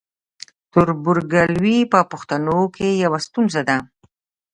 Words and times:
تربورګلوي 0.71 1.77
په 1.91 1.99
پښتنو 2.11 2.59
کې 2.75 2.87
یوه 3.03 3.19
ستونزه 3.25 3.61
ده. 3.69 3.77